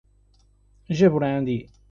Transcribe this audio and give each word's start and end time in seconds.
Jaborandi 0.97 1.59